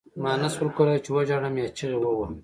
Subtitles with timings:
[0.21, 2.33] ما نشول کولای چې وژاړم یا چیغې ووهم